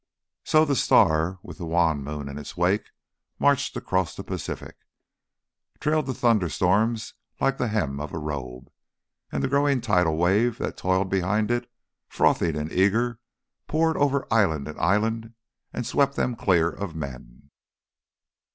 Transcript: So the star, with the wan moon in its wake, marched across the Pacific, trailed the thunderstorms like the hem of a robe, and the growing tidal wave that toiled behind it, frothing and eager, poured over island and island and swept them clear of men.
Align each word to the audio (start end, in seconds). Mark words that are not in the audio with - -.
So 0.43 0.65
the 0.65 0.75
star, 0.75 1.37
with 1.43 1.59
the 1.59 1.65
wan 1.67 2.03
moon 2.03 2.27
in 2.27 2.39
its 2.39 2.57
wake, 2.57 2.89
marched 3.37 3.77
across 3.77 4.15
the 4.15 4.23
Pacific, 4.23 4.75
trailed 5.79 6.07
the 6.07 6.15
thunderstorms 6.15 7.13
like 7.39 7.59
the 7.59 7.67
hem 7.67 7.99
of 7.99 8.11
a 8.11 8.17
robe, 8.17 8.71
and 9.31 9.43
the 9.43 9.47
growing 9.47 9.79
tidal 9.79 10.17
wave 10.17 10.57
that 10.57 10.75
toiled 10.75 11.09
behind 11.11 11.51
it, 11.51 11.69
frothing 12.07 12.55
and 12.55 12.71
eager, 12.73 13.19
poured 13.67 13.95
over 13.95 14.25
island 14.33 14.67
and 14.67 14.79
island 14.79 15.35
and 15.71 15.85
swept 15.85 16.15
them 16.15 16.35
clear 16.35 16.67
of 16.71 16.95
men. 16.95 17.51